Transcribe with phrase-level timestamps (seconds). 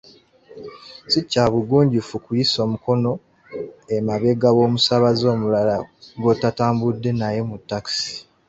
[1.11, 3.11] Si kya bugunjufu okuyisa omukono
[3.97, 5.75] emabega w’omusaabaze omulala
[6.21, 8.13] gw’otatambudde naye mu takisi.